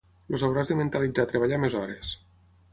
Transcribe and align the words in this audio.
Els 0.37 0.45
hauràs 0.47 0.71
de 0.71 0.77
mentalitzar 0.79 1.27
a 1.27 1.31
treballar 1.35 1.63
més 1.67 1.79
hores. 1.83 2.19